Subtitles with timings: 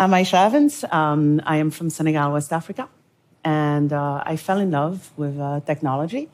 [0.00, 0.82] I'm Aicha Evans.
[0.90, 2.88] Um, I am from Senegal, West Africa.
[3.44, 6.30] And uh, I fell in love with uh, technology,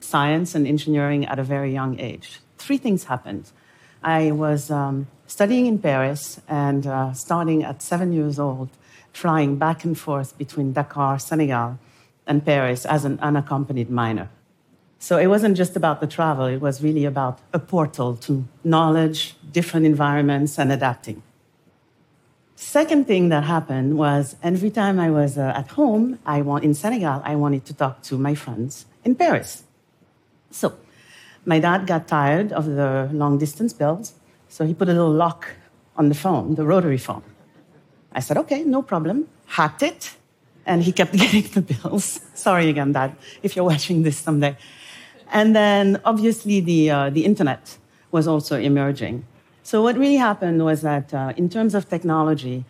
[0.00, 2.40] science, and engineering at a very young age.
[2.58, 3.50] Three things happened.
[4.02, 8.68] I was um, studying in Paris and uh, starting at seven years old,
[9.14, 11.78] flying back and forth between Dakar, Senegal,
[12.26, 14.28] and Paris as an unaccompanied minor.
[14.98, 19.36] So it wasn't just about the travel, it was really about a portal to knowledge,
[19.52, 21.22] different environments, and adapting.
[22.56, 26.72] Second thing that happened was every time I was uh, at home, I want, in
[26.72, 29.64] Senegal, I wanted to talk to my friends in Paris.
[30.50, 30.72] So
[31.44, 34.14] my dad got tired of the long distance bills,
[34.48, 35.46] so he put a little lock
[35.98, 37.22] on the phone, the rotary phone.
[38.12, 39.28] I said, okay, no problem.
[39.48, 40.16] Hacked it,
[40.64, 42.20] and he kept getting the bills.
[42.32, 44.56] Sorry again, Dad, if you're watching this someday.
[45.30, 47.76] And then obviously the, uh, the internet
[48.10, 49.26] was also emerging.
[49.66, 52.64] So what really happened was that uh, in terms of technology,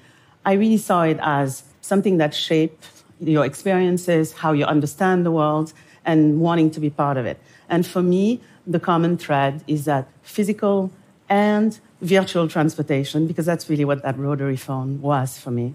[0.46, 2.88] I really saw it as something that shaped
[3.20, 5.74] your experiences, how you understand the world,
[6.06, 7.38] and wanting to be part of it.
[7.68, 10.90] And for me, the common thread is that physical
[11.28, 15.74] and virtual transportation, because that's really what that rotary phone was for me,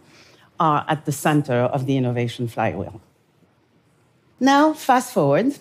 [0.60, 3.00] are at the center of the innovation flywheel.
[4.40, 5.54] Now, fast forward,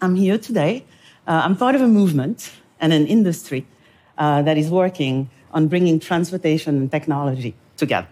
[0.00, 0.86] I'm here today.
[1.26, 3.66] Uh, I'm part of a movement and an industry
[4.18, 8.08] uh, that is working on bringing transportation and technology together.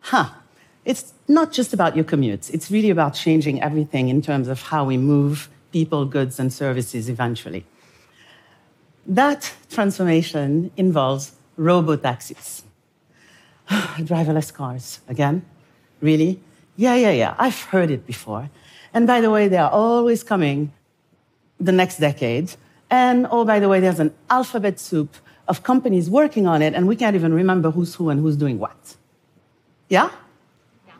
[0.00, 0.30] Huh.
[0.84, 4.84] It's not just about your commutes, it's really about changing everything in terms of how
[4.84, 7.66] we move people, goods, and services eventually.
[9.04, 12.62] That transformation involves robo taxis.
[13.68, 15.44] Driverless cars, again?
[16.00, 16.40] Really?
[16.76, 17.34] Yeah, yeah, yeah.
[17.38, 18.48] I've heard it before.
[18.94, 20.72] And by the way, they are always coming
[21.58, 22.52] the next decade.
[22.90, 25.16] And oh, by the way, there's an alphabet soup
[25.48, 28.58] of companies working on it, and we can't even remember who's who and who's doing
[28.58, 28.96] what.
[29.88, 30.10] Yeah?
[30.86, 30.94] Yeah,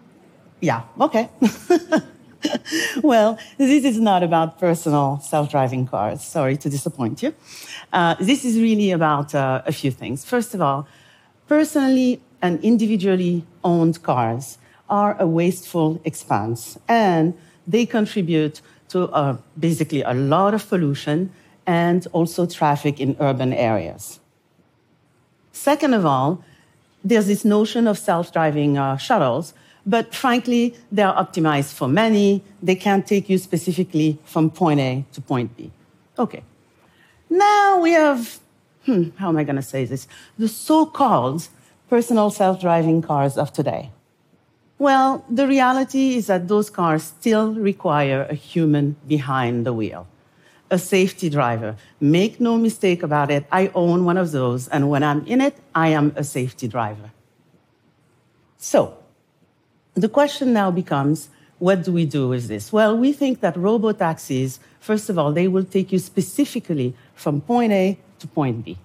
[0.60, 1.04] yeah.
[1.04, 1.28] okay.
[3.02, 6.22] well, this is not about personal self driving cars.
[6.22, 7.34] Sorry to disappoint you.
[7.92, 10.24] Uh, this is really about uh, a few things.
[10.24, 10.86] First of all,
[11.48, 14.58] personally and individually owned cars
[14.88, 17.34] are a wasteful expense, and
[17.66, 21.32] they contribute to uh, basically a lot of pollution
[21.66, 24.20] and also traffic in urban areas.
[25.52, 26.44] Second of all,
[27.04, 29.54] there's this notion of self driving uh, shuttles,
[29.84, 32.42] but frankly, they are optimized for many.
[32.62, 35.70] They can't take you specifically from point A to point B.
[36.18, 36.42] Okay.
[37.28, 38.38] Now we have,
[38.84, 40.06] hmm, how am I going to say this?
[40.38, 41.48] The so called
[41.88, 43.90] personal self driving cars of today.
[44.78, 50.06] Well, the reality is that those cars still require a human behind the wheel
[50.70, 51.76] a safety driver.
[52.00, 55.56] Make no mistake about it, I own one of those, and when I'm in it,
[55.74, 57.12] I am a safety driver.
[58.58, 58.98] So,
[59.94, 61.28] the question now becomes
[61.58, 62.72] what do we do with this?
[62.72, 67.40] Well, we think that robo taxis, first of all, they will take you specifically from
[67.40, 68.76] point A to point B.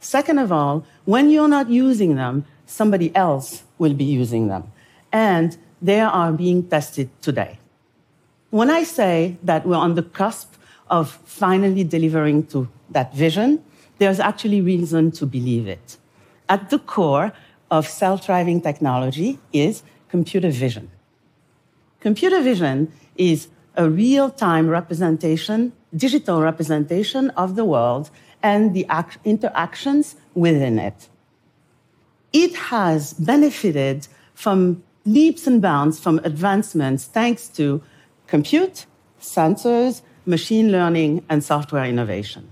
[0.00, 4.70] Second of all, when you're not using them, somebody else will be using them.
[5.10, 7.58] And they are being tested today.
[8.50, 10.55] When I say that we're on the cusp
[10.88, 13.62] of finally delivering to that vision,
[13.98, 15.96] there's actually reason to believe it.
[16.48, 17.32] At the core
[17.70, 20.90] of self driving technology is computer vision.
[22.00, 28.10] Computer vision is a real time representation, digital representation of the world
[28.42, 28.86] and the
[29.24, 31.08] interactions within it.
[32.32, 37.82] It has benefited from leaps and bounds from advancements thanks to
[38.26, 38.86] compute,
[39.20, 42.48] sensors, machine learning, and software innovation.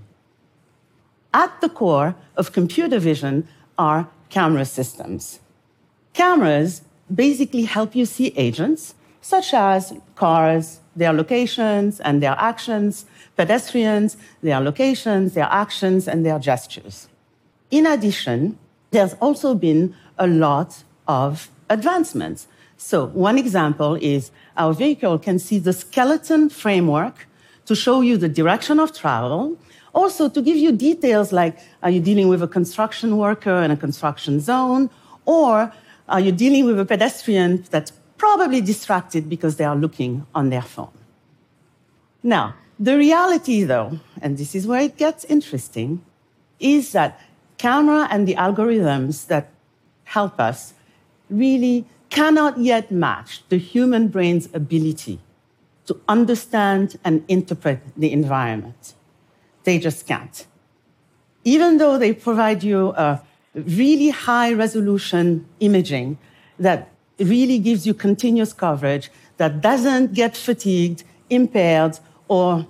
[1.33, 3.47] At the core of computer vision
[3.77, 5.39] are camera systems.
[6.13, 6.81] Cameras
[7.13, 14.61] basically help you see agents, such as cars, their locations and their actions, pedestrians, their
[14.61, 17.09] locations, their actions, and their gestures.
[17.69, 18.57] In addition,
[18.91, 22.47] there's also been a lot of advancements.
[22.77, 27.27] So, one example is our vehicle can see the skeleton framework
[27.65, 29.57] to show you the direction of travel,
[29.93, 33.77] also to give you details like are you dealing with a construction worker in a
[33.77, 34.89] construction zone,
[35.25, 35.71] or
[36.07, 40.61] are you dealing with a pedestrian that's probably distracted because they are looking on their
[40.61, 40.91] phone.
[42.23, 46.03] Now, the reality, though, and this is where it gets interesting,
[46.59, 47.19] is that
[47.57, 49.49] camera and the algorithms that
[50.05, 50.73] help us
[51.29, 55.19] really cannot yet match the human brain's ability
[55.85, 58.93] to understand and interpret the environment.
[59.63, 60.45] They just can't.
[61.43, 63.21] Even though they provide you a
[63.53, 66.17] really high resolution imaging
[66.59, 66.89] that
[67.19, 72.65] really gives you continuous coverage that doesn't get fatigued, impaired, or,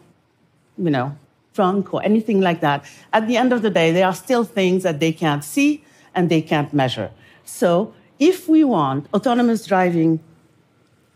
[0.78, 1.18] you know,
[1.54, 2.86] drunk or anything like that.
[3.14, 5.84] At the end of the day, there are still things that they can't see
[6.14, 7.12] and they can't measure.
[7.46, 10.20] So if we want autonomous driving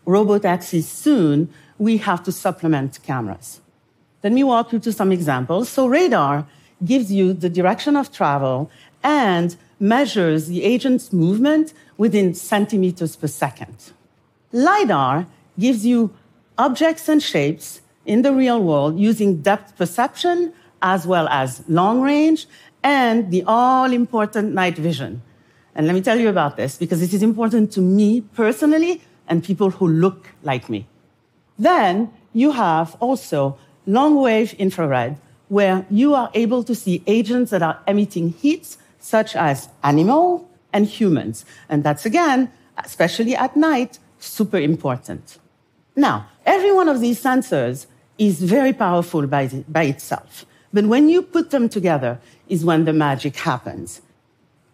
[0.07, 3.61] robotaxis soon, we have to supplement cameras.
[4.23, 5.69] Let me walk you through some examples.
[5.69, 6.45] So radar
[6.85, 8.69] gives you the direction of travel
[9.01, 13.91] and measures the agent's movement within centimeters per second.
[14.51, 15.25] LiDAR
[15.57, 16.13] gives you
[16.57, 22.47] objects and shapes in the real world using depth perception as well as long range
[22.83, 25.21] and the all important night vision.
[25.75, 29.43] And let me tell you about this because this is important to me personally and
[29.43, 30.87] people who look like me.
[31.59, 35.17] Then you have also long wave infrared,
[35.49, 40.87] where you are able to see agents that are emitting heat, such as animals and
[40.87, 41.45] humans.
[41.67, 45.37] And that's again, especially at night, super important.
[45.95, 50.45] Now, every one of these sensors is very powerful by, by itself.
[50.71, 54.01] But when you put them together is when the magic happens.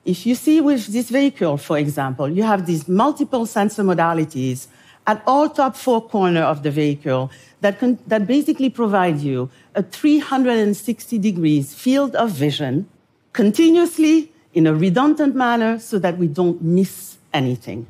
[0.03, 4.67] If you see with this vehicle, for example, you have these multiple sensor modalities
[5.07, 7.31] at all top four corners of the vehicle
[7.61, 12.87] that, can, that basically provide you a 360 degrees field of vision
[13.33, 17.85] continuously in a redundant manner so that we don't miss anything.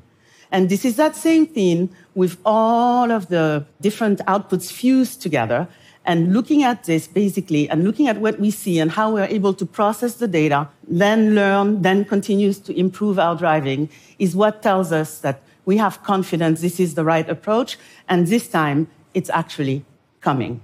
[0.51, 5.67] And this is that same thing with all of the different outputs fused together
[6.05, 9.53] and looking at this basically and looking at what we see and how we're able
[9.55, 13.89] to process the data, then learn, then continues to improve our driving
[14.19, 17.77] is what tells us that we have confidence this is the right approach,
[18.07, 19.83] and this time it's actually
[20.21, 20.61] coming.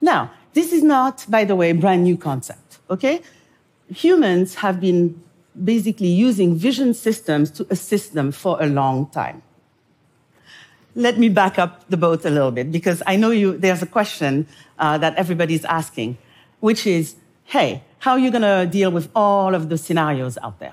[0.00, 3.22] Now, this is not, by the way, a brand new concept, okay?
[3.88, 5.22] Humans have been
[5.64, 9.42] basically using vision systems to assist them for a long time.
[10.94, 13.86] Let me back up the boat a little bit because I know you, there's a
[13.86, 14.46] question
[14.78, 16.18] uh, that everybody's asking,
[16.58, 17.14] which is,
[17.44, 20.72] hey, how are you going to deal with all of the scenarios out there?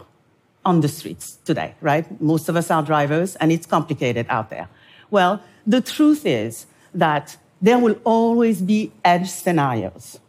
[0.68, 2.06] On the streets today, right?
[2.22, 4.68] Most of us are drivers and it's complicated out there.
[5.10, 10.20] Well, the truth is that there will always be edge scenarios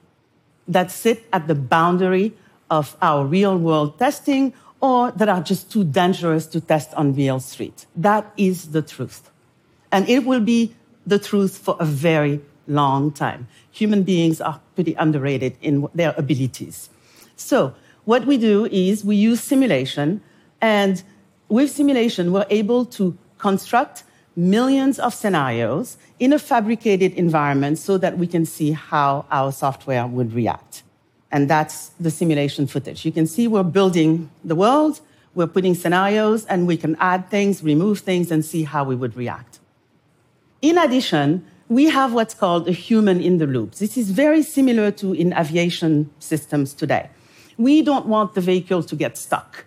[0.68, 2.32] that sit at the boundary
[2.70, 7.40] of our real world testing or that are just too dangerous to test on real
[7.40, 7.86] street.
[7.96, 9.30] That is the truth.
[9.90, 10.74] And it will be
[11.04, 13.48] the truth for a very long time.
[13.72, 16.90] Human beings are pretty underrated in their abilities.
[17.34, 17.74] So
[18.04, 20.20] what we do is we use simulation
[20.60, 21.02] and
[21.48, 24.04] with simulation, we're able to construct
[24.36, 30.06] millions of scenarios in a fabricated environment so that we can see how our software
[30.06, 30.82] would react.
[31.30, 33.04] And that's the simulation footage.
[33.04, 35.00] You can see we're building the world,
[35.34, 39.16] we're putting scenarios, and we can add things, remove things, and see how we would
[39.16, 39.58] react.
[40.62, 43.74] In addition, we have what's called a human in the loop.
[43.74, 47.10] This is very similar to in aviation systems today.
[47.58, 49.66] We don't want the vehicle to get stuck.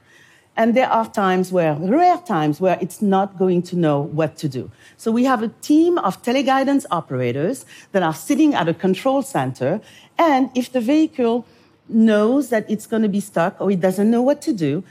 [0.58, 4.50] And there are times where, rare times, where it's not going to know what to
[4.50, 4.70] do.
[4.98, 9.80] So we have a team of teleguidance operators that are sitting at a control center.
[10.18, 11.46] And if the vehicle
[11.88, 14.84] knows that it's going to be stuck or it doesn't know what to do,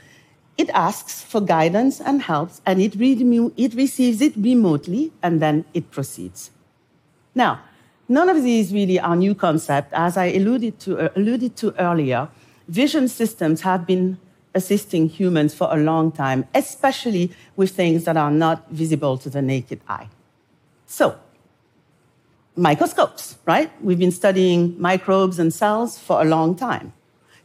[0.57, 5.65] it asks for guidance and help, and it, re- it receives it remotely, and then
[5.73, 6.51] it proceeds.
[7.33, 7.61] Now,
[8.09, 9.93] none of these really are new concepts.
[9.93, 12.29] As I alluded to, uh, alluded to earlier,
[12.67, 14.17] vision systems have been
[14.53, 19.41] assisting humans for a long time, especially with things that are not visible to the
[19.41, 20.07] naked eye.
[20.85, 21.17] So,
[22.55, 23.71] microscopes, right?
[23.81, 26.93] We've been studying microbes and cells for a long time.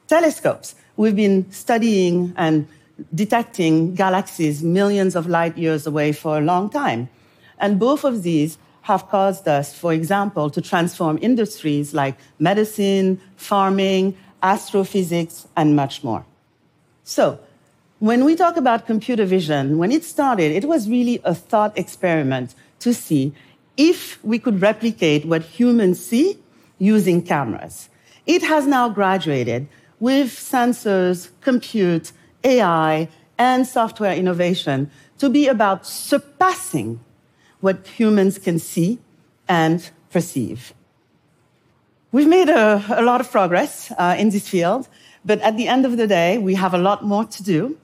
[0.08, 2.66] Telescopes, we've been studying and
[3.14, 7.08] detecting galaxies millions of light years away for a long time.
[7.58, 14.16] And both of these have caused us, for example, to transform industries like medicine, farming,
[14.42, 16.24] astrophysics, and much more.
[17.08, 17.38] So,
[18.00, 22.56] when we talk about computer vision, when it started, it was really a thought experiment
[22.80, 23.32] to see
[23.76, 26.36] if we could replicate what humans see
[26.78, 27.88] using cameras.
[28.26, 29.68] It has now graduated
[30.00, 32.10] with sensors, compute,
[32.42, 33.08] AI,
[33.38, 36.98] and software innovation to be about surpassing
[37.60, 38.98] what humans can see
[39.48, 40.74] and perceive.
[42.10, 44.88] We've made a, a lot of progress uh, in this field.
[45.26, 47.76] But at the end of the day, we have a lot more to do.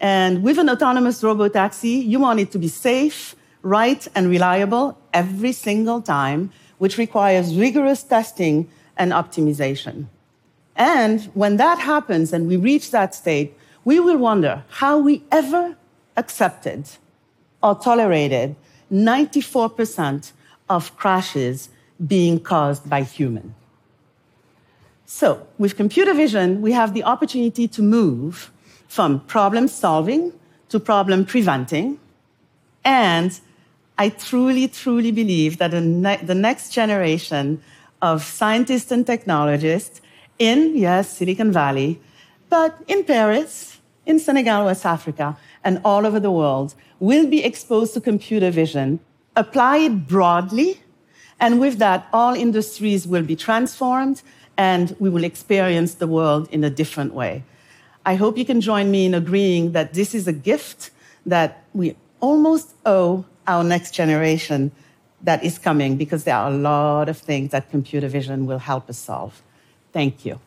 [0.00, 4.98] And with an autonomous robo taxi, you want it to be safe, right, and reliable
[5.14, 10.06] every single time, which requires rigorous testing and optimization.
[10.76, 15.76] And when that happens and we reach that state, we will wonder how we ever
[16.16, 16.88] accepted
[17.62, 18.56] or tolerated
[18.92, 20.32] 94%
[20.68, 21.68] of crashes
[22.06, 23.54] being caused by human.
[25.10, 28.52] So, with computer vision, we have the opportunity to move
[28.88, 30.34] from problem solving
[30.68, 31.98] to problem preventing.
[32.84, 33.40] And
[33.96, 37.62] I truly, truly believe that the, ne- the next generation
[38.02, 40.02] of scientists and technologists
[40.38, 41.98] in, yes, Silicon Valley,
[42.50, 47.94] but in Paris, in Senegal, West Africa, and all over the world will be exposed
[47.94, 49.00] to computer vision,
[49.36, 50.82] apply it broadly,
[51.40, 54.20] and with that, all industries will be transformed
[54.58, 57.44] and we will experience the world in a different way.
[58.04, 60.90] I hope you can join me in agreeing that this is a gift
[61.24, 64.72] that we almost owe our next generation
[65.22, 68.90] that is coming because there are a lot of things that computer vision will help
[68.90, 69.42] us solve.
[69.92, 70.40] Thank you.